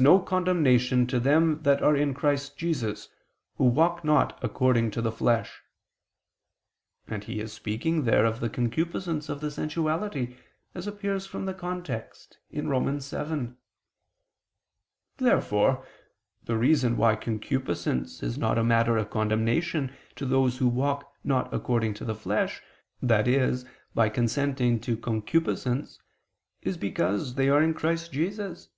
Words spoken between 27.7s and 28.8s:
Christ Jesus.